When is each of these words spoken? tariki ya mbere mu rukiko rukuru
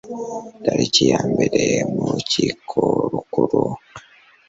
tariki 0.63 1.03
ya 1.11 1.21
mbere 1.31 1.63
mu 1.93 2.05
rukiko 2.13 2.79
rukuru 3.11 3.61